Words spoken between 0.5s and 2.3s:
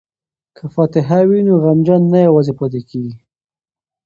که فاتحه وي نو غمجن نه